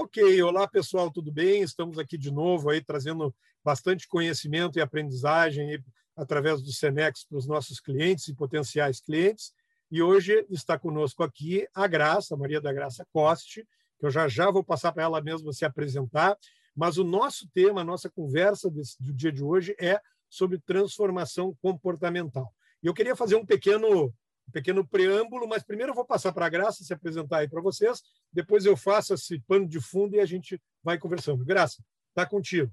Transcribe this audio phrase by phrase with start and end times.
[0.00, 1.60] Ok, olá pessoal, tudo bem?
[1.60, 5.82] Estamos aqui de novo aí trazendo bastante conhecimento e aprendizagem aí,
[6.16, 9.52] através do Senex para os nossos clientes e potenciais clientes.
[9.90, 13.66] E hoje está conosco aqui a Graça, Maria da Graça Coste,
[13.98, 16.38] que eu já já vou passar para ela mesma se apresentar.
[16.76, 21.56] Mas o nosso tema, a nossa conversa desse, do dia de hoje é sobre transformação
[21.60, 22.54] comportamental.
[22.80, 24.14] E eu queria fazer um pequeno
[24.48, 27.60] um pequeno preâmbulo, mas primeiro eu vou passar para a Graça se apresentar aí para
[27.60, 28.02] vocês,
[28.32, 31.44] depois eu faço esse pano de fundo e a gente vai conversando.
[31.44, 32.72] Graça, está contigo.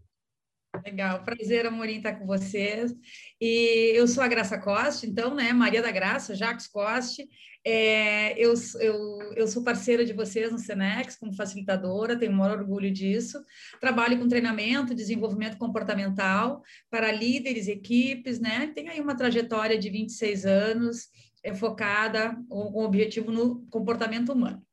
[0.84, 2.94] Legal, prazer, Amorim, estar com vocês.
[3.40, 7.28] E eu sou a Graça Coste, então, né, Maria da Graça, Jacques Coste.
[7.68, 12.60] É, eu, eu, eu sou parceira de vocês no Senex como facilitadora, tenho o maior
[12.60, 13.44] orgulho disso.
[13.80, 18.72] Trabalho com treinamento, desenvolvimento comportamental para líderes, equipes, né?
[18.76, 21.08] Tenho aí uma trajetória de 26 anos,
[21.46, 24.66] é focada com objetivo no comportamento humano.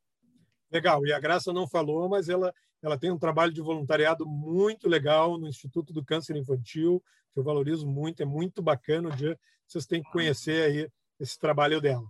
[0.71, 4.89] Legal, e a Graça não falou, mas ela, ela tem um trabalho de voluntariado muito
[4.89, 9.39] legal no Instituto do Câncer Infantil, que eu valorizo muito, é muito bacana o dia,
[9.67, 10.89] vocês têm que conhecer aí
[11.20, 12.06] esse trabalho dela.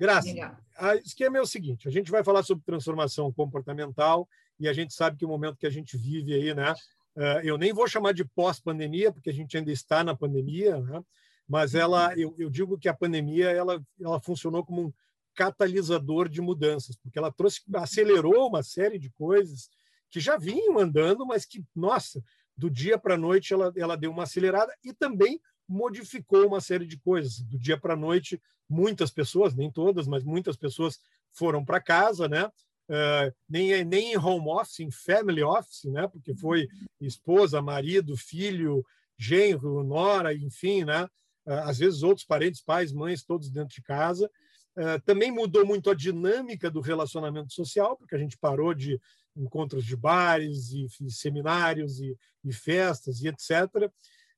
[0.00, 4.26] Graça, o esquema é o seguinte, a gente vai falar sobre transformação comportamental
[4.58, 6.72] e a gente sabe que o momento que a gente vive aí, né,
[7.14, 11.02] eh, eu nem vou chamar de pós-pandemia, porque a gente ainda está na pandemia, né?
[11.48, 14.92] Mas ela, eu, eu digo que a pandemia ela, ela funcionou como um
[15.34, 19.70] catalisador de mudanças, porque ela trouxe, acelerou uma série de coisas
[20.10, 22.22] que já vinham andando, mas que, nossa,
[22.56, 26.86] do dia para a noite ela, ela deu uma acelerada e também modificou uma série
[26.86, 27.40] de coisas.
[27.42, 30.98] Do dia para a noite, muitas pessoas, nem todas, mas muitas pessoas
[31.32, 32.46] foram para casa, né?
[32.88, 36.08] Uh, nem, nem em home office, em family office, né?
[36.08, 36.66] Porque foi
[37.00, 38.84] esposa, marido, filho,
[39.16, 41.08] genro, nora, enfim, né?
[41.48, 44.30] Ah, às vezes outros parentes, pais, mães, todos dentro de casa.
[44.76, 49.00] Ah, também mudou muito a dinâmica do relacionamento social, porque a gente parou de
[49.34, 53.50] encontros de bares e, seminários e, e festas e etc.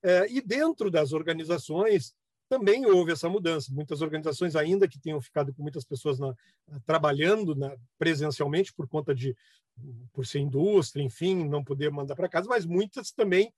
[0.04, 2.14] Ah, e dentro das organizações
[2.48, 3.72] também houve essa mudança.
[3.72, 6.34] Muitas organizações, ainda que tenham ficado com muitas pessoas na,
[6.84, 9.36] trabalhando na, presencialmente por conta de
[10.12, 13.52] por ser indústria, enfim, não poder mandar para casa, mas muitas também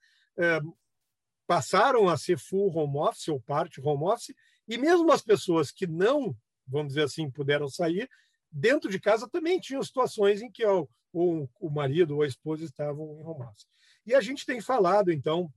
[1.45, 4.33] passaram a ser full home office ou parte home office,
[4.67, 6.35] e mesmo as pessoas que não,
[6.67, 8.09] vamos dizer assim, puderam sair,
[8.51, 12.63] dentro de casa também tinham situações em que o, o, o marido ou a esposa
[12.63, 13.67] estavam em home office.
[14.05, 15.51] E a gente tem falado, então,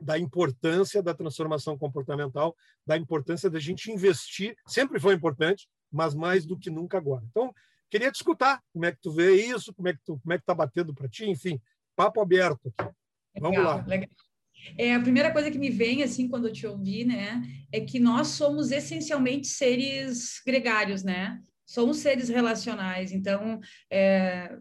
[0.00, 2.56] da importância da transformação comportamental,
[2.86, 7.24] da importância da gente investir, sempre foi importante, mas mais do que nunca agora.
[7.28, 7.54] Então,
[7.90, 10.38] queria te escutar, como é que tu vê isso, como é que tu, como é
[10.38, 11.60] que tá batendo para ti, enfim,
[11.94, 12.90] papo aberto aqui.
[13.38, 13.84] Vamos legal, lá.
[13.86, 14.08] Legal.
[14.76, 17.98] É, a primeira coisa que me vem, assim, quando eu te ouvi, né, é que
[17.98, 21.38] nós somos essencialmente seres gregários, né?
[21.66, 23.12] Somos seres relacionais.
[23.12, 23.60] Então,
[23.90, 24.56] é,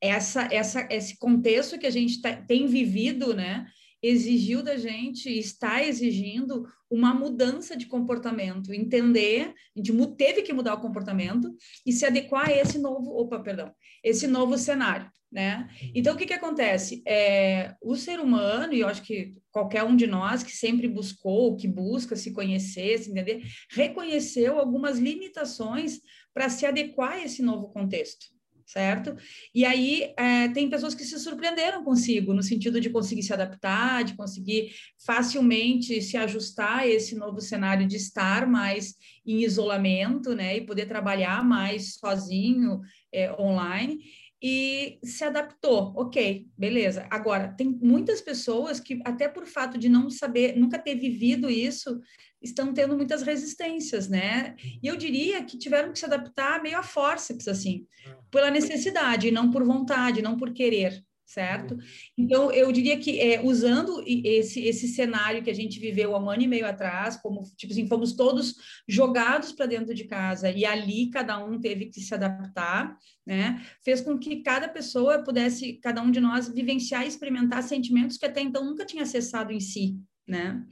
[0.00, 3.66] essa, essa, esse contexto que a gente tá, tem vivido, né,
[4.02, 10.74] exigiu da gente, está exigindo uma mudança de comportamento, entender, a gente teve que mudar
[10.74, 11.54] o comportamento
[11.86, 15.68] e se adequar a esse novo, opa, perdão, esse novo cenário, né?
[15.80, 15.90] Uhum.
[15.94, 17.02] Então, o que que acontece?
[17.06, 21.56] É, o ser humano, e eu acho que qualquer um de nós que sempre buscou,
[21.56, 26.00] que busca se conhecer, se entender, reconheceu algumas limitações
[26.34, 28.32] para se adequar a esse novo contexto
[28.66, 29.16] certo?
[29.54, 34.04] E aí é, tem pessoas que se surpreenderam consigo, no sentido de conseguir se adaptar,
[34.04, 34.72] de conseguir
[35.04, 38.94] facilmente se ajustar a esse novo cenário de estar mais
[39.26, 40.56] em isolamento, né?
[40.56, 42.80] E poder trabalhar mais sozinho,
[43.12, 43.98] é, online
[44.42, 47.06] e se adaptou, ok, beleza.
[47.08, 52.00] Agora, tem muitas pessoas que, até por fato de não saber, nunca ter vivido isso,
[52.42, 54.56] estão tendo muitas resistências, né?
[54.82, 58.16] E eu diria que tiveram que se adaptar meio a forceps, assim, é.
[58.32, 61.76] pela necessidade, não por vontade, não por querer, certo?
[62.16, 66.28] Então, eu diria que é, usando esse, esse cenário que a gente viveu há um
[66.28, 68.54] ano e meio atrás, como, tipo assim, fomos todos
[68.86, 72.96] jogados para dentro de casa e ali cada um teve que se adaptar,
[73.26, 73.64] né?
[73.82, 78.26] Fez com que cada pessoa pudesse, cada um de nós, vivenciar e experimentar sentimentos que
[78.26, 79.96] até então nunca tinha acessado em si,
[80.26, 80.64] né?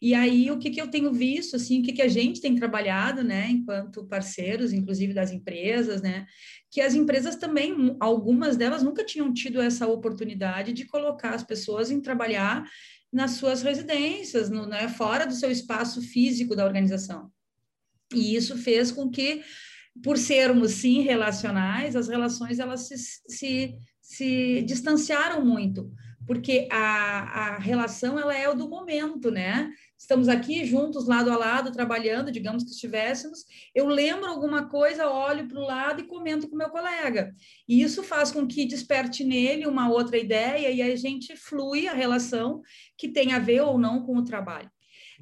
[0.00, 2.54] E aí, o que, que eu tenho visto, assim, o que, que a gente tem
[2.54, 6.26] trabalhado, né, enquanto parceiros, inclusive das empresas, né,
[6.70, 11.90] que as empresas também, algumas delas nunca tinham tido essa oportunidade de colocar as pessoas
[11.90, 12.68] em trabalhar
[13.12, 17.30] nas suas residências, no, né, fora do seu espaço físico da organização.
[18.12, 19.42] E isso fez com que,
[20.02, 25.92] por sermos, sim, relacionais, as relações, elas se, se, se distanciaram muito,
[26.26, 29.70] porque a, a relação ela é o do momento, né?
[29.98, 33.44] Estamos aqui juntos, lado a lado, trabalhando, digamos que estivéssemos.
[33.74, 37.32] Eu lembro alguma coisa, olho para o lado e comento com meu colega.
[37.68, 41.94] E isso faz com que desperte nele uma outra ideia e a gente flui a
[41.94, 42.62] relação
[42.98, 44.70] que tem a ver ou não com o trabalho.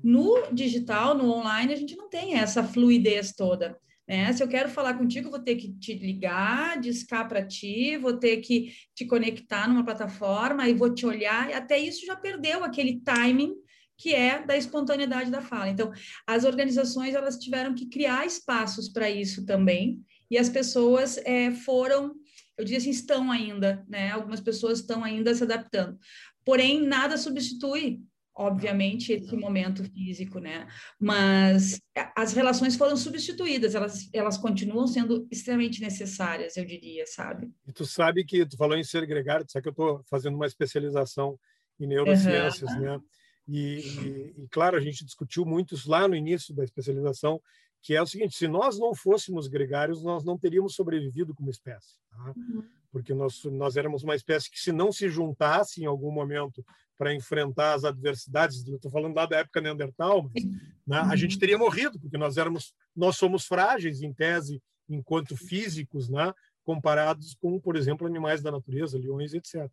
[0.02, 3.79] No digital, no online, a gente não tem essa fluidez toda.
[4.11, 4.33] Né?
[4.33, 8.39] Se eu quero falar contigo, vou ter que te ligar, discar para ti, vou ter
[8.39, 11.49] que te conectar numa plataforma e vou te olhar.
[11.53, 13.55] Até isso já perdeu aquele timing
[13.97, 15.69] que é da espontaneidade da fala.
[15.69, 15.93] Então,
[16.27, 22.12] as organizações elas tiveram que criar espaços para isso também, e as pessoas é, foram,
[22.59, 24.11] eu diria assim, estão ainda, né?
[24.11, 25.97] Algumas pessoas estão ainda se adaptando.
[26.45, 28.01] Porém, nada substitui
[28.41, 30.67] obviamente, esse momento físico, né?
[30.99, 31.79] Mas
[32.17, 37.53] as relações foram substituídas, elas, elas continuam sendo extremamente necessárias, eu diria, sabe?
[37.67, 40.37] E tu sabe que tu falou em ser gregário, tu sabe que eu estou fazendo
[40.37, 41.39] uma especialização
[41.79, 42.81] em neurociências, uhum.
[42.81, 43.01] né?
[43.47, 47.43] E, e, e, claro, a gente discutiu muito isso lá no início da especialização,
[47.83, 51.97] que é o seguinte: se nós não fôssemos gregários, nós não teríamos sobrevivido como espécie.
[52.11, 52.33] Tá?
[52.37, 56.65] Uhum porque nós, nós éramos uma espécie que, se não se juntasse em algum momento
[56.99, 60.45] para enfrentar as adversidades, estou falando lá da época Neandertal, mas,
[60.87, 66.09] né, a gente teria morrido, porque nós éramos, nós somos frágeis em tese, enquanto físicos,
[66.09, 69.71] né, comparados com, por exemplo, animais da natureza, leões, etc.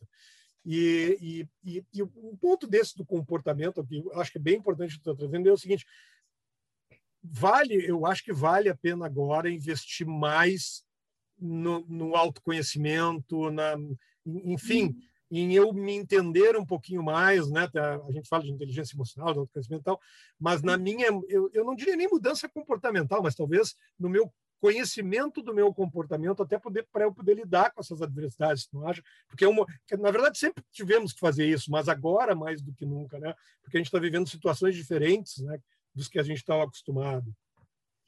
[0.65, 4.91] E, e, e, um ponto desse do comportamento, que eu acho que é bem importante
[4.91, 5.85] que estou trazendo, é o seguinte:
[7.23, 10.83] vale, eu acho que vale a pena agora investir mais
[11.39, 13.75] no, no autoconhecimento, na,
[14.25, 15.01] enfim, uhum.
[15.31, 17.69] em eu me entender um pouquinho mais, né?
[17.75, 20.01] A gente fala de inteligência emocional, de autoconhecimento e tal,
[20.39, 25.41] mas na minha, eu, eu não diria nem mudança comportamental, mas talvez no meu conhecimento
[25.41, 29.03] do meu comportamento até poder para eu poder lidar com essas adversidades, não acha?
[29.27, 29.65] Porque é uma,
[29.99, 33.35] na verdade sempre tivemos que fazer isso, mas agora mais do que nunca, né?
[33.61, 35.59] Porque a gente está vivendo situações diferentes, né?
[35.93, 37.33] Dos que a gente estava acostumado.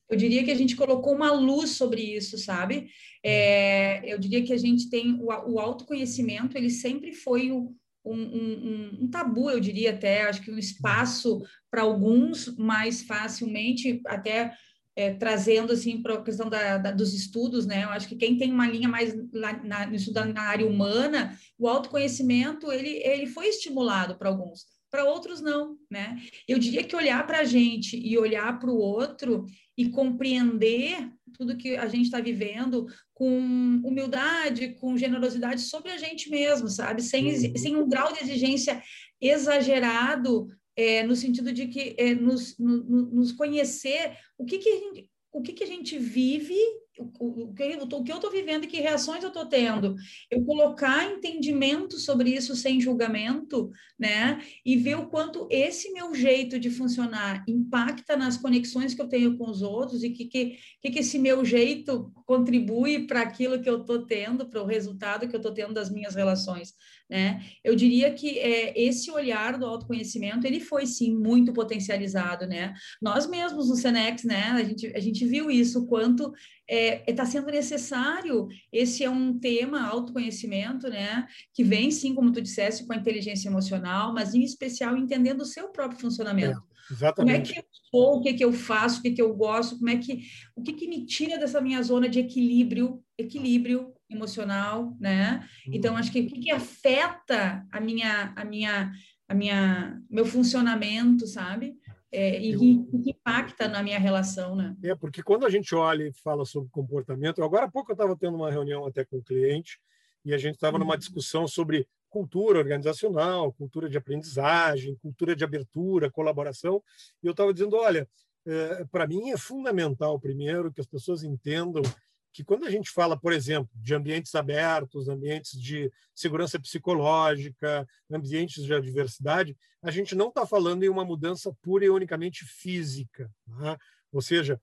[0.10, 2.90] Eu diria que a gente colocou uma luz sobre isso, sabe?
[3.24, 8.16] É, eu diria que a gente tem o, o autoconhecimento, ele sempre foi um, um,
[8.16, 14.54] um, um, tabu, eu diria até, acho que um espaço para alguns mais facilmente, até
[14.96, 17.84] é, trazendo assim para a questão da, da, dos estudos, né?
[17.84, 19.86] Eu acho que quem tem uma linha mais lá, na,
[20.26, 26.18] na área humana, o autoconhecimento ele, ele foi estimulado para alguns para outros não, né?
[26.48, 29.46] Eu diria que olhar para a gente e olhar para o outro
[29.80, 33.40] e compreender tudo que a gente está vivendo com
[33.86, 37.02] humildade, com generosidade sobre a gente mesmo, sabe?
[37.02, 37.56] Sem, uhum.
[37.56, 38.84] sem um grau de exigência
[39.22, 44.76] exagerado, é, no sentido de que é, nos, no, nos conhecer o que, que a
[44.80, 46.60] gente, o que, que a gente vive
[47.00, 49.96] o, que, o que eu estou vivendo e que reações eu estou tendo.
[50.30, 54.42] Eu colocar entendimento sobre isso sem julgamento, né?
[54.66, 59.38] E ver o quanto esse meu jeito de funcionar impacta nas conexões que eu tenho
[59.38, 63.82] com os outros e que, que, que esse meu jeito contribui para aquilo que eu
[63.82, 66.74] estou tendo, para o resultado que eu estou tendo das minhas relações
[67.10, 67.44] né?
[67.64, 72.74] Eu diria que é, esse olhar do autoconhecimento, ele foi, sim, muito potencializado, né?
[73.02, 76.32] Nós mesmos no Senex, né, a gente, a gente viu isso, quanto
[76.70, 82.14] está é, é tá sendo necessário, esse é um tema, autoconhecimento, né, que vem, sim,
[82.14, 86.60] como tu disseste, com a inteligência emocional, mas em especial entendendo o seu próprio funcionamento.
[86.60, 87.16] É, exatamente.
[87.16, 89.78] Como é que eu sou, o que, que eu faço, o que, que eu gosto,
[89.78, 90.22] como é que,
[90.56, 95.48] o que, que me tira dessa minha zona de equilíbrio, equilíbrio emocional, né?
[95.68, 98.92] Então acho que o que, que afeta a minha a minha
[99.28, 101.76] a minha meu funcionamento, sabe?
[102.12, 104.76] É, e que, que impacta na minha relação, né?
[104.84, 108.18] É, porque quando a gente olha e fala sobre comportamento, agora há pouco eu estava
[108.18, 109.80] tendo uma reunião até com o um cliente
[110.26, 111.00] e a gente estava numa uhum.
[111.00, 116.82] discussão sobre cultura organizacional, cultura de aprendizagem, cultura de abertura, colaboração,
[117.22, 118.08] e eu estava dizendo, olha,
[118.46, 121.84] é, para mim é fundamental, primeiro, que as pessoas entendam
[122.32, 128.64] que quando a gente fala, por exemplo, de ambientes abertos, ambientes de segurança psicológica, ambientes
[128.64, 133.30] de diversidade, a gente não está falando em uma mudança pura e unicamente física.
[133.48, 133.78] Né?
[134.12, 134.60] Ou seja,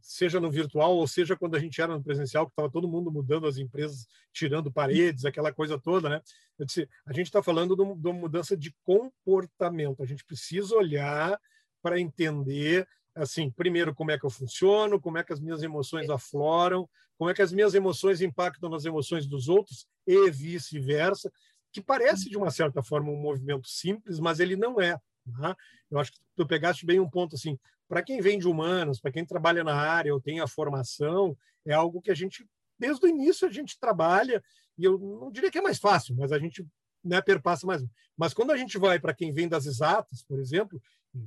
[0.00, 3.10] seja no virtual ou seja quando a gente era no presencial, que estava todo mundo
[3.10, 6.20] mudando as empresas, tirando paredes, aquela coisa toda, né?
[6.58, 10.02] Eu disse, a gente está falando de uma mudança de comportamento.
[10.02, 11.38] A gente precisa olhar
[11.82, 16.08] para entender assim, primeiro, como é que eu funciono, como é que as minhas emoções
[16.10, 21.32] afloram, como é que as minhas emoções impactam nas emoções dos outros e vice-versa,
[21.72, 24.98] que parece, de uma certa forma, um movimento simples, mas ele não é.
[25.26, 25.54] Né?
[25.90, 27.58] Eu acho que tu pegaste bem um ponto assim,
[27.88, 31.72] para quem vem de humanos, para quem trabalha na área ou tem a formação, é
[31.72, 32.46] algo que a gente,
[32.78, 34.42] desde o início, a gente trabalha,
[34.78, 36.66] e eu não diria que é mais fácil, mas a gente
[37.02, 37.82] né, perpassa mais.
[38.16, 40.80] Mas quando a gente vai para quem vem das exatas, por exemplo,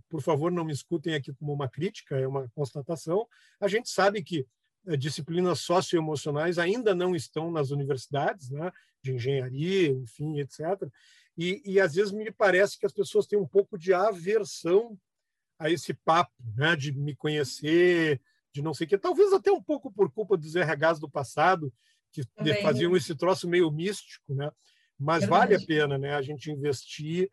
[0.10, 3.28] por favor, não me escutem aqui como uma crítica, é uma constatação,
[3.60, 4.46] a gente sabe que
[4.88, 10.60] eh, disciplinas socioemocionais ainda não estão nas universidades, né, de engenharia, enfim, etc.
[11.38, 14.98] E, e às vezes me parece que as pessoas têm um pouco de aversão
[15.58, 18.22] a esse papo, né, de me conhecer,
[18.54, 21.72] de não sei o quê, talvez até um pouco por culpa dos RHs do passado,
[22.12, 22.62] que Também.
[22.62, 24.50] faziam esse troço meio místico, né?
[24.98, 27.30] Mas vale a pena, né, a gente investir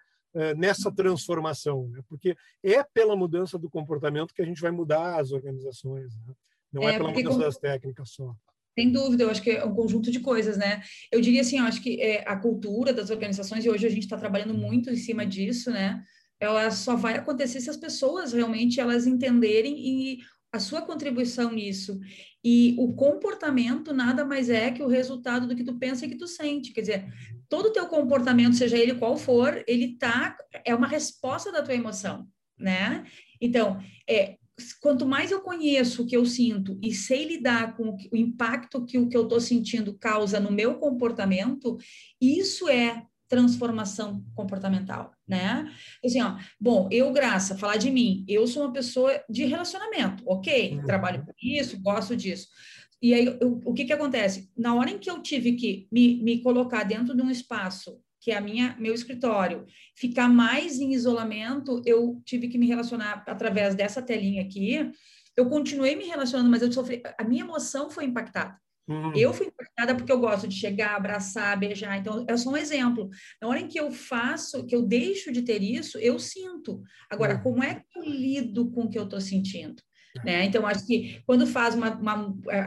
[0.57, 2.01] nessa transformação, né?
[2.09, 6.35] Porque é pela mudança do comportamento que a gente vai mudar as organizações, né?
[6.73, 7.41] Não é, é pela mudança como...
[7.41, 8.35] das técnicas só.
[8.79, 10.83] Sem dúvida, eu acho que é um conjunto de coisas, né?
[11.11, 14.03] Eu diria assim, eu acho que é, a cultura das organizações, e hoje a gente
[14.03, 16.03] está trabalhando muito em cima disso, né?
[16.39, 20.19] Ela só vai acontecer se as pessoas realmente elas entenderem e
[20.57, 21.99] a sua contribuição nisso.
[22.45, 26.17] E o comportamento nada mais é que o resultado do que tu pensa e que
[26.17, 26.73] tu sente.
[26.73, 27.15] Quer dizer,
[27.49, 31.75] todo o teu comportamento, seja ele qual for, ele tá é uma resposta da tua
[31.75, 32.27] emoção,
[32.59, 33.05] né?
[33.41, 34.37] Então, é,
[34.81, 38.99] quanto mais eu conheço o que eu sinto e sei lidar com o impacto que
[38.99, 41.77] o que eu estou sentindo causa no meu comportamento,
[42.21, 45.71] isso é transformação comportamental, né?
[46.05, 50.77] Assim, ó, bom, eu, Graça, falar de mim, eu sou uma pessoa de relacionamento, ok?
[50.77, 50.85] Uhum.
[50.85, 52.49] Trabalho com isso, gosto disso.
[53.03, 54.51] E aí, eu, o que que acontece?
[54.57, 58.33] Na hora em que eu tive que me, me colocar dentro de um espaço que
[58.33, 59.65] é a minha meu escritório,
[59.95, 64.91] ficar mais em isolamento, eu tive que me relacionar através dessa telinha aqui.
[65.37, 68.59] Eu continuei me relacionando, mas eu sofri, a minha emoção foi impactada.
[68.89, 69.13] Uhum.
[69.17, 71.99] Eu fui impactada porque eu gosto de chegar, abraçar, beijar.
[71.99, 73.11] Então, é só um exemplo.
[73.41, 76.83] Na hora em que eu faço, que eu deixo de ter isso, eu sinto.
[77.11, 77.43] Agora, uhum.
[77.43, 79.83] como é que eu lido com o que eu estou sentindo?
[80.25, 80.45] Né?
[80.45, 82.15] Então, acho que quando faz uma, uma,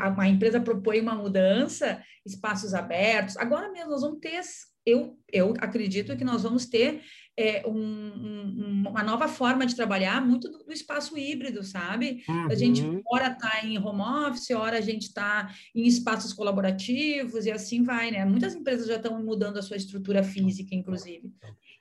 [0.09, 4.41] uma, empresa propõe uma mudança, espaços abertos, agora mesmo nós vamos ter,
[4.85, 7.01] eu, eu acredito que nós vamos ter
[7.39, 12.21] é, um, um, uma nova forma de trabalhar muito do, do espaço híbrido, sabe?
[12.27, 12.47] Uhum.
[12.51, 13.01] A gente uhum.
[13.09, 18.11] ora está em home office, ora a gente está em espaços colaborativos e assim vai,
[18.11, 18.25] né?
[18.25, 21.31] Muitas empresas já estão mudando a sua estrutura física, inclusive.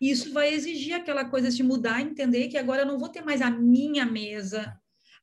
[0.00, 3.43] Isso vai exigir aquela coisa de mudar, entender que agora eu não vou ter mais
[3.43, 4.79] a minha mesa,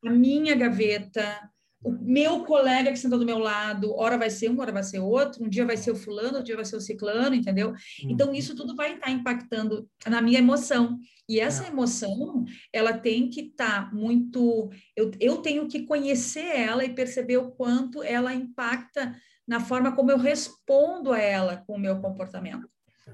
[0.06, 1.50] a minha gaveta,
[1.86, 5.00] o meu colega que senta do meu lado, hora vai ser um, hora vai ser
[5.00, 7.70] outro, um dia vai ser o fulano, outro dia vai ser o ciclano, entendeu?
[7.70, 8.10] Uhum.
[8.10, 10.98] Então, isso tudo vai estar impactando na minha emoção.
[11.30, 11.68] E essa é.
[11.68, 14.72] emoção, ela tem que estar tá muito...
[14.96, 19.16] Eu, eu tenho que conhecer ela e perceber o quanto ela impacta
[19.48, 22.68] na forma como eu respondo a ela com o meu comportamento.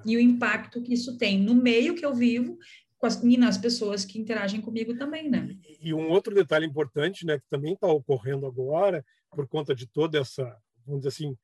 [0.06, 2.58] E o impacto que isso tem no meio que eu vivo
[3.02, 5.58] com as, e nas pessoas que interagem comigo também, né?
[5.68, 9.88] E, e um outro detalhe importante, né, que também está ocorrendo agora, por conta de
[9.88, 10.56] toda essa,
[10.86, 11.38] vamos dizer assim,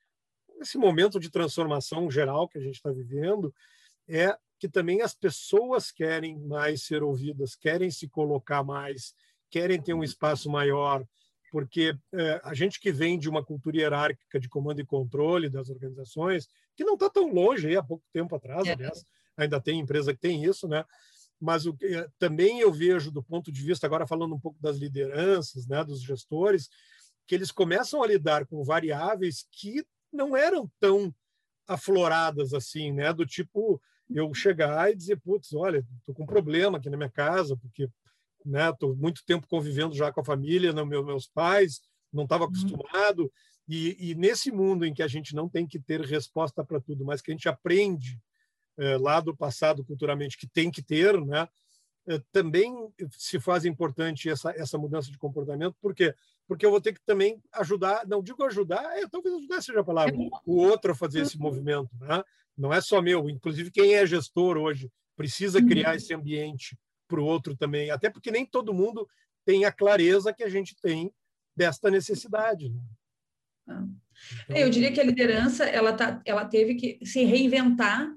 [0.61, 3.51] esse momento de transformação geral que a gente está vivendo,
[4.07, 9.15] é que também as pessoas querem mais ser ouvidas, querem se colocar mais,
[9.49, 11.03] querem ter um espaço maior,
[11.51, 15.69] porque é, a gente que vem de uma cultura hierárquica de comando e controle das
[15.69, 18.73] organizações, que não está tão longe aí há pouco tempo atrás, é.
[18.73, 19.03] aliás,
[19.35, 20.85] ainda tem empresa que tem isso, né?
[21.39, 24.77] Mas o, eh, também eu vejo do ponto de vista, agora falando um pouco das
[24.77, 26.69] lideranças, né, dos gestores,
[27.25, 31.13] que eles começam a lidar com variáveis que não eram tão
[31.67, 36.77] afloradas assim, né, do tipo eu chegar e dizer, putz, olha, estou com um problema
[36.77, 37.89] aqui na minha casa, porque
[38.45, 42.45] né, estou muito tempo convivendo já com a família, não, meus, meus pais, não estava
[42.45, 42.49] uhum.
[42.49, 43.31] acostumado,
[43.67, 47.03] e, e nesse mundo em que a gente não tem que ter resposta para tudo,
[47.03, 48.17] mas que a gente aprende
[48.99, 51.47] lá do passado culturalmente que tem que ter, né?
[52.09, 52.73] É, também
[53.11, 56.15] se faz importante essa, essa mudança de comportamento, por quê?
[56.47, 59.83] Porque eu vou ter que também ajudar, não digo ajudar, é, talvez ajudar seja a
[59.83, 60.15] palavra,
[60.45, 62.23] o outro a fazer esse movimento, né?
[62.57, 67.25] Não é só meu, inclusive quem é gestor hoje precisa criar esse ambiente para o
[67.25, 69.07] outro também, até porque nem todo mundo
[69.45, 71.11] tem a clareza que a gente tem
[71.55, 72.69] desta necessidade.
[72.69, 72.79] Né?
[74.45, 78.09] Então, eu diria que a liderança ela, tá, ela teve que se reinventar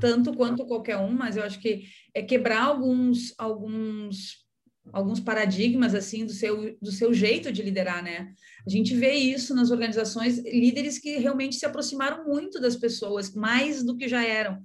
[0.00, 4.44] tanto quanto qualquer um, mas eu acho que é quebrar alguns alguns
[4.92, 8.32] alguns paradigmas assim do seu do seu jeito de liderar, né?
[8.66, 13.82] A gente vê isso nas organizações, líderes que realmente se aproximaram muito das pessoas, mais
[13.82, 14.60] do que já eram,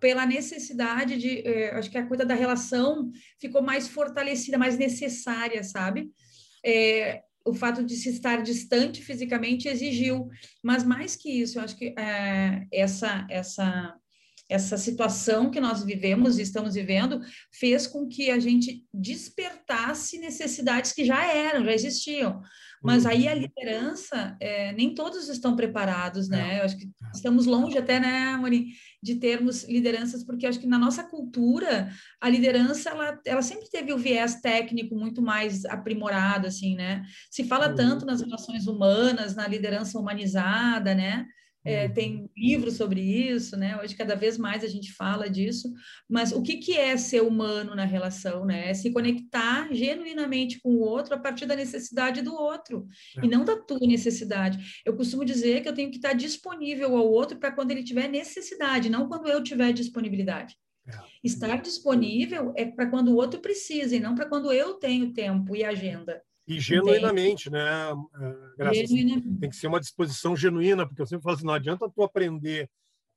[0.00, 3.10] pela necessidade de, eh, acho que a coisa da relação
[3.40, 6.10] ficou mais fortalecida, mais necessária, sabe?
[6.64, 10.28] É, o fato de se estar distante fisicamente exigiu,
[10.62, 13.96] mas mais que isso, eu acho que é, essa essa
[14.52, 20.92] essa situação que nós vivemos e estamos vivendo fez com que a gente despertasse necessidades
[20.92, 22.42] que já eram, já existiam.
[22.82, 23.38] Mas aí a uhum.
[23.38, 26.58] liderança, é, nem todos estão preparados, né?
[26.58, 30.78] Eu acho que estamos longe até, né, Amorim, de termos lideranças, porque acho que na
[30.78, 31.88] nossa cultura,
[32.20, 37.04] a liderança, ela, ela sempre teve o viés técnico muito mais aprimorado, assim, né?
[37.30, 38.06] Se fala tanto uhum.
[38.06, 41.26] nas relações humanas, na liderança humanizada, né?
[41.64, 41.92] É, uhum.
[41.92, 43.80] tem livros sobre isso, né?
[43.80, 45.72] Hoje cada vez mais a gente fala disso,
[46.08, 48.70] mas o que, que é ser humano na relação, né?
[48.70, 53.24] É se conectar genuinamente com o outro a partir da necessidade do outro é.
[53.24, 54.82] e não da tua necessidade.
[54.84, 58.08] Eu costumo dizer que eu tenho que estar disponível ao outro para quando ele tiver
[58.08, 60.56] necessidade, não quando eu tiver disponibilidade.
[60.86, 60.92] É.
[61.22, 65.54] Estar disponível é para quando o outro precisa e não para quando eu tenho tempo
[65.54, 66.20] e agenda.
[66.56, 67.60] E genuinamente, né?
[67.60, 68.88] É, graças.
[68.88, 72.68] Tem que ser uma disposição genuína, porque eu sempre falo assim, não adianta tu aprender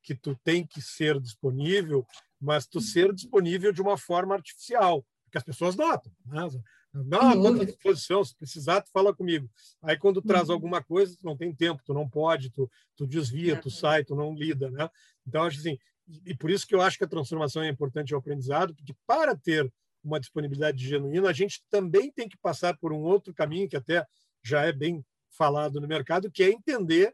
[0.02, 2.06] que tu tem que ser disponível,
[2.40, 6.12] mas tu ser disponível de uma forma artificial, que as pessoas notam.
[6.26, 6.48] Né?
[6.94, 9.50] Não, quanta disposição, se precisar, tu fala comigo.
[9.82, 10.56] Aí quando traz uhum.
[10.56, 14.16] alguma coisa, tu não tem tempo, tu não pode, tu, tu desvia, tu sai, tu
[14.16, 14.90] não lida, né?
[15.28, 15.78] Então, acho assim,
[16.26, 19.36] e por isso que eu acho que a transformação é importante ao aprendizado, porque para
[19.36, 19.72] ter
[20.06, 24.06] uma disponibilidade genuína, a gente também tem que passar por um outro caminho que até
[24.44, 27.14] já é bem falado no mercado, que é entender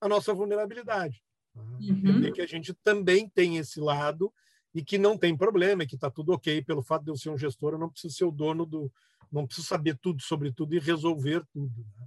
[0.00, 1.22] a nossa vulnerabilidade.
[1.54, 1.62] Tá?
[1.62, 1.78] Uhum.
[1.80, 4.32] Entender que a gente também tem esse lado
[4.74, 7.38] e que não tem problema, que está tudo ok pelo fato de eu ser um
[7.38, 8.92] gestor, eu não preciso ser o dono do,
[9.32, 11.74] não preciso saber tudo sobre tudo e resolver tudo.
[11.98, 12.06] Né?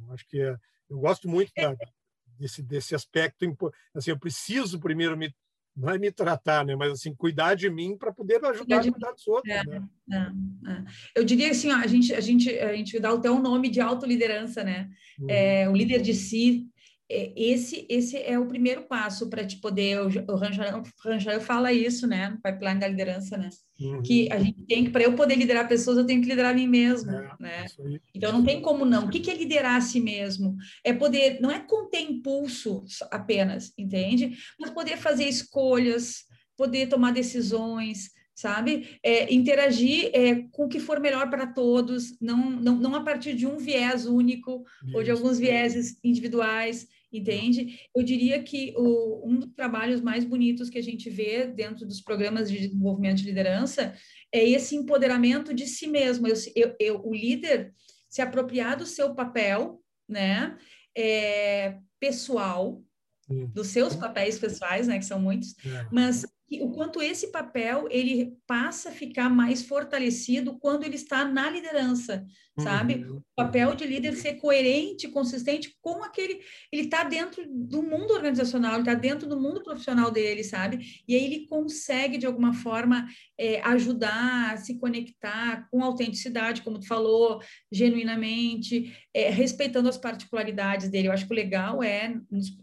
[0.00, 0.56] Eu acho que é,
[0.88, 1.74] eu gosto muito da,
[2.38, 3.44] desse desse aspecto.
[3.92, 5.34] Assim, eu preciso primeiro me
[5.76, 6.76] não é me tratar, né?
[6.76, 9.52] Mas assim, cuidar de mim para poder ajudar a cuidar dos outros.
[9.52, 9.82] É, né?
[10.12, 10.16] é,
[10.70, 10.84] é.
[11.16, 13.80] Eu diria assim, ó, a gente, a gente, a gente dá até o nome de
[13.80, 14.88] autoliderança, né?
[15.18, 15.26] Uhum.
[15.28, 16.68] É, o líder de si
[17.36, 20.00] esse, esse é o primeiro passo para te poder.
[20.00, 20.36] O
[21.04, 22.30] Ranjael fala isso, né?
[22.30, 23.48] No pipeline da liderança, né?
[23.80, 24.02] Uhum.
[24.02, 26.54] Que a gente tem que, para eu poder liderar pessoas, eu tenho que liderar a
[26.54, 27.66] mim mesmo, é, né?
[28.14, 29.06] Então não tem como não.
[29.06, 30.56] O que, que é liderar a si mesmo?
[30.82, 34.36] É poder, não é conter impulso apenas, entende?
[34.58, 36.24] Mas poder fazer escolhas,
[36.56, 38.98] poder tomar decisões, sabe?
[39.02, 43.34] É, interagir é, com o que for melhor para todos, não, não, não a partir
[43.34, 44.96] de um viés único Isso.
[44.96, 46.86] ou de alguns vieses individuais,
[47.18, 47.78] entende?
[47.94, 52.00] Eu diria que o, um dos trabalhos mais bonitos que a gente vê dentro dos
[52.00, 53.94] programas de desenvolvimento de liderança
[54.32, 56.26] é esse empoderamento de si mesmo.
[56.26, 57.72] Eu, eu, eu o líder
[58.08, 60.56] se apropriar do seu papel, né?
[60.96, 62.82] É, pessoal,
[63.28, 65.86] dos seus papéis pessoais, né, que são muitos, é.
[65.90, 71.48] mas o quanto esse papel ele passa a ficar mais fortalecido quando ele está na
[71.50, 72.24] liderança,
[72.60, 72.96] sabe?
[72.96, 73.16] Uhum.
[73.16, 78.74] O papel de líder ser coerente, consistente com aquele, ele está dentro do mundo organizacional,
[78.74, 81.02] ele está dentro do mundo profissional dele, sabe?
[81.08, 86.78] E aí ele consegue de alguma forma é, ajudar a se conectar com autenticidade, como
[86.78, 87.40] tu falou,
[87.72, 91.08] genuinamente, é, respeitando as particularidades dele.
[91.08, 92.14] Eu acho que o legal é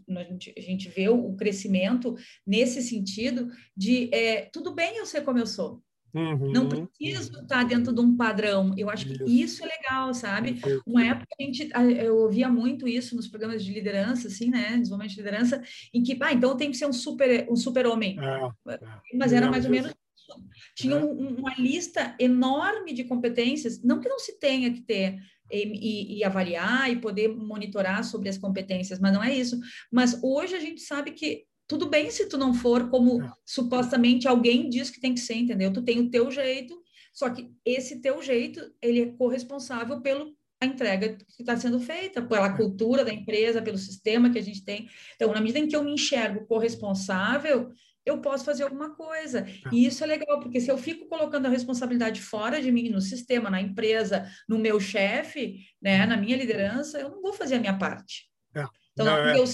[0.08, 2.14] a gente, a gente vê o crescimento
[2.46, 5.82] nesse sentido de é, tudo bem eu ser como eu sou.
[6.14, 6.52] Uhum.
[6.52, 8.74] Não preciso estar dentro de um padrão.
[8.76, 10.60] Eu acho que isso é legal, sabe?
[10.86, 14.76] Uma época a gente eu ouvia muito isso nos programas de liderança, assim, né?
[14.76, 18.18] Desenvolvimento de liderança, em que, ah, então tenho que ser um super um super homem.
[18.20, 18.80] É, é.
[19.14, 20.42] Mas era mais ou menos isso.
[20.76, 21.02] Tinha é.
[21.02, 25.18] um, uma lista enorme de competências, não que não se tenha que ter
[25.50, 29.58] e, e, avaliar e poder monitorar sobre as competências, mas não é isso.
[29.90, 33.32] Mas hoje a gente sabe que tudo bem se tu não for como é.
[33.46, 35.72] supostamente alguém diz que tem que ser, entendeu?
[35.72, 36.78] Tu tem o teu jeito,
[37.14, 42.20] só que esse teu jeito, ele é corresponsável pelo a entrega que está sendo feita,
[42.20, 42.56] pela é.
[42.56, 44.86] cultura da empresa, pelo sistema que a gente tem.
[45.16, 47.72] Então, na medida em que eu me enxergo corresponsável,
[48.04, 49.40] eu posso fazer alguma coisa.
[49.40, 49.46] É.
[49.72, 53.00] E isso é legal, porque se eu fico colocando a responsabilidade fora de mim, no
[53.00, 57.60] sistema, na empresa, no meu chefe, né, na minha liderança, eu não vou fazer a
[57.60, 58.30] minha parte.
[58.54, 58.62] É.
[58.92, 59.38] Então, não, é...
[59.38, 59.46] eu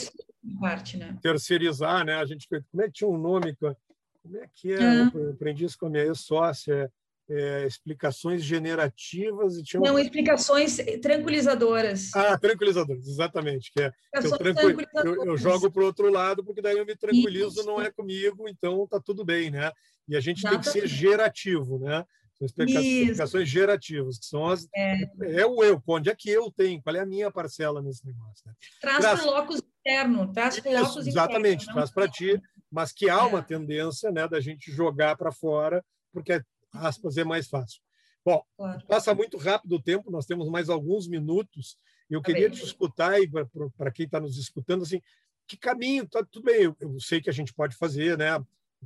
[0.61, 1.17] parte, né?
[1.23, 2.17] Terceirizar, né?
[2.17, 3.57] A gente como é que tinha um nome?
[3.57, 5.11] Como é que é?
[5.15, 6.91] Eu aprendi isso com a minha ex-sócia.
[7.31, 15.25] É, explicações generativas e tinha não explicações tranquilizadoras ah tranquilizadoras exatamente que é eu, eu,
[15.27, 17.67] eu, jogo para o outro lado porque daí eu me tranquilizo Isso.
[17.67, 19.71] não é comigo então tá tudo bem né
[20.09, 20.73] e a gente Exatamente.
[20.73, 22.03] tem que ser gerativo né
[22.39, 25.03] são explicações gerativas que são as é.
[25.21, 25.45] é.
[25.45, 28.55] o eu onde é que eu tenho qual é a minha parcela nesse negócio né?
[28.81, 29.27] traz, traz...
[29.27, 33.43] locus interno, traz para Exatamente, interno, traz para ti, mas que há uma é.
[33.43, 37.81] tendência né, da gente jogar para fora, porque, aspas, é mais fácil.
[38.25, 38.87] Bom, claro.
[38.87, 41.79] passa muito rápido o tempo, nós temos mais alguns minutos,
[42.11, 42.59] eu tá queria bem.
[42.59, 43.29] te escutar, e
[43.77, 45.01] para quem está nos escutando, assim,
[45.47, 48.39] que caminho, tá tudo bem, eu, eu, sei que a gente pode fazer, né?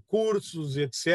[0.06, 1.06] cursos, etc.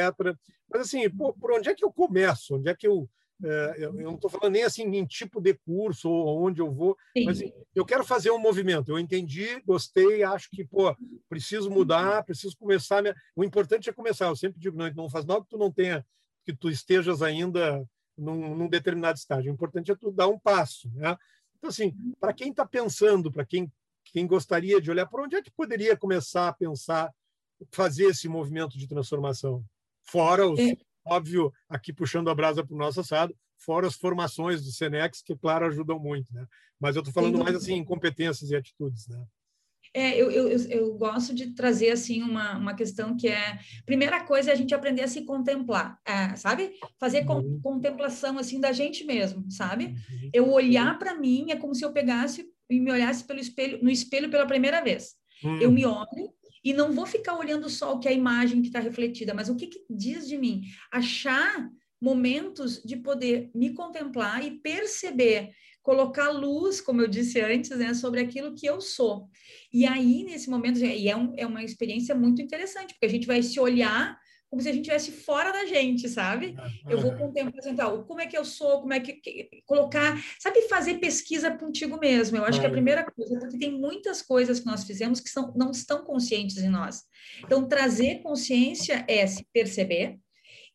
[0.69, 2.55] Mas, assim, por, por onde é que eu começo?
[2.55, 3.09] Onde é que eu.
[3.43, 6.97] É, eu, não estou falando nem assim em tipo de curso ou onde eu vou,
[7.15, 7.25] Sim.
[7.25, 8.89] mas assim, eu quero fazer um movimento.
[8.89, 10.95] Eu entendi, gostei, acho que pô,
[11.29, 13.01] preciso mudar, preciso começar.
[13.01, 13.15] Minha...
[13.35, 14.25] O importante é começar.
[14.27, 16.05] Eu sempre digo, não, não faz mal que tu não tenha,
[16.43, 19.51] que tu estejas ainda num, num determinado estágio.
[19.51, 21.15] O importante é tu dar um passo, né?
[21.57, 23.71] Então assim, para quem está pensando, para quem
[24.11, 27.13] quem gostaria de olhar, por onde é que poderia começar a pensar
[27.71, 29.63] fazer esse movimento de transformação?
[30.03, 30.77] Fora os, é.
[31.09, 35.35] Óbvio, aqui puxando a brasa para o nosso assado, fora as formações do Senex, que,
[35.35, 36.45] claro, ajudam muito, né?
[36.79, 39.23] Mas eu estou falando mais assim em competências e atitudes, né?
[39.93, 44.51] É, eu, eu, eu gosto de trazer assim uma, uma questão que é primeira coisa
[44.51, 46.73] é a gente aprender a se contemplar, é, sabe?
[46.99, 47.59] Fazer uhum.
[47.61, 49.85] contemplação assim da gente mesmo, sabe?
[49.85, 50.29] Uhum.
[50.33, 53.89] Eu olhar para mim é como se eu pegasse e me olhasse pelo espelho no
[53.89, 55.15] espelho pela primeira vez.
[55.43, 55.61] Uhum.
[55.61, 56.33] Eu me olho
[56.67, 59.47] e não vou ficar olhando só o que é a imagem que está refletida, mas
[59.47, 60.63] o que, que diz de mim.
[60.91, 65.51] Achar momentos de poder me contemplar e perceber,
[65.81, 69.29] colocar luz, como eu disse antes, né, sobre aquilo que eu sou.
[69.71, 73.25] E aí, nesse momento, e é, um, é uma experiência muito interessante, porque a gente
[73.25, 76.55] vai se olhar como se a gente estivesse fora da gente, sabe?
[76.89, 80.61] Eu vou contemplar então, como é que eu sou, como é que, que, colocar, sabe,
[80.69, 82.37] fazer pesquisa contigo mesmo.
[82.37, 85.29] Eu acho que é a primeira coisa, porque tem muitas coisas que nós fizemos que
[85.29, 87.03] são, não estão conscientes em nós.
[87.43, 90.17] Então, trazer consciência é se perceber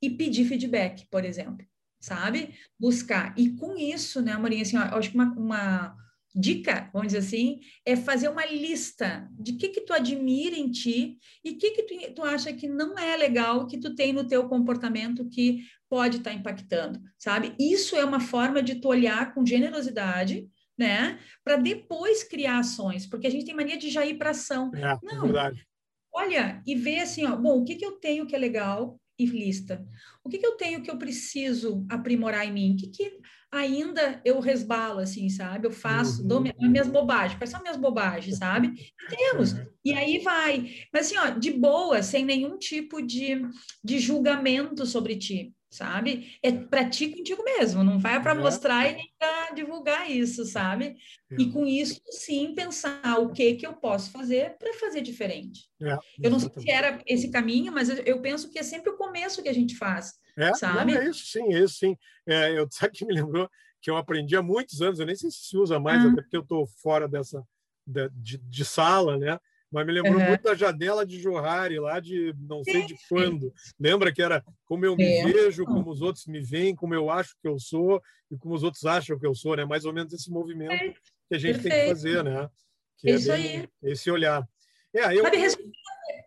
[0.02, 1.64] e pedir feedback, por exemplo,
[1.98, 2.54] sabe?
[2.78, 3.35] Buscar.
[3.38, 6.01] E com isso, né, Marinha, assim, ó, eu acho que uma, uma
[6.35, 11.18] dica, vamos dizer assim, é fazer uma lista de que que tu admira em ti
[11.45, 14.49] e que que tu, tu acha que não é legal que tu tem no teu
[14.49, 17.55] comportamento que pode estar tá impactando, sabe?
[17.61, 21.18] Isso é uma forma de tu olhar com generosidade, né?
[21.45, 24.71] Para depois criar ações, porque a gente tem mania de já ir para ação.
[24.75, 25.66] É, é não, verdade.
[26.14, 29.27] Olha, e ver assim, ó, bom, o que que eu tenho que é legal e
[29.27, 29.87] lista.
[30.25, 32.75] O que, que eu tenho que eu preciso aprimorar em mim?
[32.75, 33.18] O que, que
[33.52, 35.66] ainda eu resbalo, assim, sabe?
[35.66, 36.28] Eu faço, uhum.
[36.28, 37.38] dou minhas, minhas bobagens.
[37.38, 38.72] Quais são minhas bobagens, sabe?
[39.10, 39.52] Temos.
[39.52, 39.66] Uhum.
[39.84, 40.70] E aí vai.
[40.92, 43.42] Mas assim, ó, de boa, sem nenhum tipo de,
[43.84, 46.38] de julgamento sobre ti sabe?
[46.42, 50.96] É para ti contigo mesmo, não vai para mostrar e nem para divulgar isso, sabe?
[51.30, 51.37] É.
[51.40, 55.70] E com isso, sim, pensar o que que eu posso fazer para fazer diferente.
[55.80, 58.98] É, eu não sei se era esse caminho, mas eu, penso que é sempre o
[58.98, 60.94] começo que a gente faz, é, sabe?
[60.94, 61.96] É isso sim, é isso sim.
[62.26, 63.48] É, eu sabe que me lembrou
[63.80, 66.08] que eu aprendi há muitos anos, eu nem sei se se usa mais, ah.
[66.08, 67.42] até porque eu estou fora dessa
[67.87, 69.38] de, de, de sala, né?
[69.72, 70.28] Mas me lembrou uhum.
[70.28, 73.52] muito da Jadela de Johari, lá de não sei de quando.
[73.80, 75.24] Lembra que era como eu me é.
[75.24, 78.62] vejo, como os outros me veem, como eu acho que eu sou e como os
[78.62, 79.64] outros acham que eu sou, né?
[79.64, 80.94] Mais ou menos esse movimento é.
[81.28, 81.74] que a gente Perfeito.
[81.74, 82.50] tem que fazer, né?
[82.98, 83.68] Que é Isso aí.
[83.82, 84.46] Esse olhar.
[84.94, 85.22] É, eu...
[85.22, 85.38] Sabe,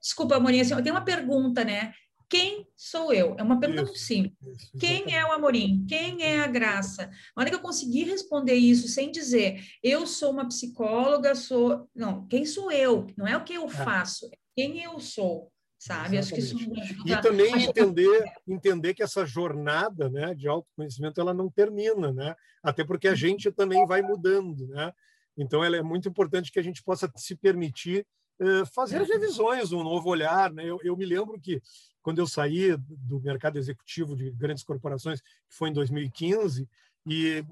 [0.02, 1.94] Desculpa, assim, eu tenho uma pergunta, né?
[2.30, 3.36] Quem sou eu?
[3.38, 4.64] É uma pergunta isso, muito simples.
[4.64, 5.86] Isso, Quem é o Amorim?
[5.88, 7.08] Quem é a Graça?
[7.36, 11.88] Na hora que eu conseguir responder isso sem dizer eu sou uma psicóloga, sou.
[11.96, 13.08] Não, quem sou eu?
[13.18, 13.70] Não é o que eu é.
[13.70, 15.52] faço, é quem eu sou.
[15.78, 16.18] Sabe?
[16.18, 16.58] Acho que isso
[17.06, 22.34] E também entender, entender que essa jornada né, de autoconhecimento ela não termina, né?
[22.64, 23.18] Até porque a uhum.
[23.18, 24.92] gente também vai mudando, né?
[25.38, 28.08] Então, ela é muito importante que a gente possa se permitir
[28.42, 29.08] uh, fazer uhum.
[29.08, 30.52] revisões, um novo olhar.
[30.52, 30.66] Né?
[30.66, 31.62] Eu, eu me lembro que
[32.06, 36.70] quando eu saí do mercado executivo de grandes corporações, que foi em 2015,
[37.04, 37.44] e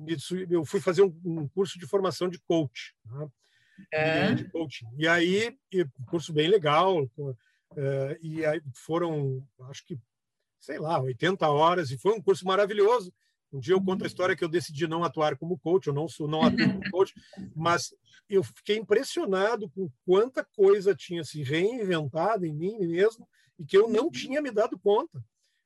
[0.47, 3.27] eu fui fazer um, curso de formação de coach, né?
[3.91, 4.31] é.
[4.35, 4.85] de coaching.
[4.95, 5.57] E aí,
[6.05, 7.09] curso bem legal,
[7.75, 9.97] é, e aí foram, acho que,
[10.59, 13.11] sei lá, 80 horas, e foi um curso maravilhoso.
[13.51, 16.07] Um dia eu conto a história que eu decidi não atuar como coach, eu não
[16.07, 17.11] sou não atuo como coach,
[17.55, 17.91] mas
[18.29, 23.27] eu fiquei impressionado com quanta coisa tinha se reinventado em mim mesmo
[23.63, 25.23] e que eu não tinha me dado conta.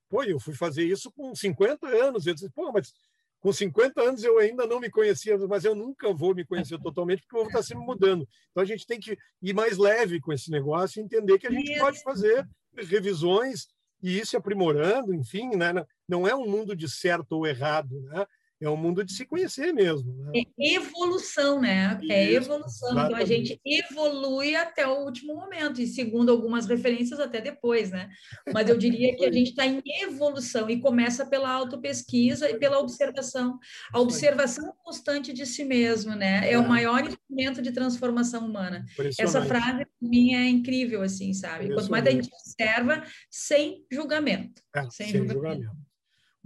[0.07, 2.27] Pô, eu fui fazer isso com 50 anos.
[2.27, 2.93] Eu disse, pô, mas
[3.39, 7.23] com 50 anos eu ainda não me conhecia, mas eu nunca vou me conhecer totalmente
[7.23, 8.27] porque eu vou estar sempre mudando.
[8.51, 11.51] Então a gente tem que ir mais leve com esse negócio e entender que a
[11.51, 13.67] gente pode fazer revisões
[14.01, 15.73] e ir se aprimorando, enfim, né?
[16.07, 18.25] não é um mundo de certo ou errado, né?
[18.59, 20.13] É um mundo de se conhecer mesmo.
[20.13, 20.43] Né?
[20.59, 21.99] É evolução, né?
[22.09, 22.89] É Isso, é evolução.
[22.89, 23.13] Exatamente.
[23.13, 28.09] Então a gente evolui até o último momento, e segundo algumas referências, até depois, né?
[28.51, 32.79] Mas eu diria que a gente está em evolução e começa pela autopesquisa e pela
[32.79, 33.59] observação.
[33.93, 36.47] A observação constante de si mesmo, né?
[36.47, 38.85] É, é o maior instrumento de transformação humana.
[39.19, 41.73] Essa frase, para mim, é incrível, assim, sabe?
[41.73, 44.61] Quanto mais a gente observa, sem julgamento.
[44.75, 45.61] É, sem, sem julgamento.
[45.63, 45.87] julgamento.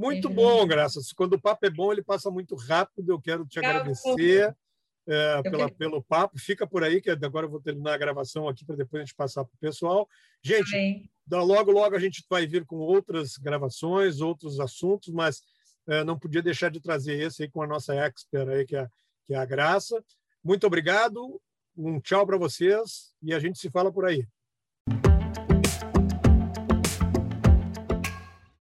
[0.02, 1.14] Muito bom, Graças.
[1.14, 3.12] Quando o papo é bom, ele passa muito rápido.
[3.12, 4.56] Eu quero te agradecer
[5.08, 5.76] é, pela, quero...
[5.76, 6.40] pelo papo.
[6.40, 9.16] Fica por aí, que agora eu vou terminar a gravação aqui para depois a gente
[9.16, 10.08] passar para o pessoal.
[10.44, 15.42] Gente, logo, logo a gente vai vir com outras gravações, outros assuntos, mas
[15.88, 18.88] é, não podia deixar de trazer esse aí com a nossa expert aí, que é,
[19.28, 20.04] que é a Graça.
[20.44, 21.40] Muito obrigado,
[21.78, 24.26] um tchau para vocês e a gente se fala por aí.